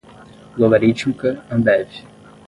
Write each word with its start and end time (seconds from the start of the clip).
logarítmica, 0.59 1.29
Ambev 1.53 1.91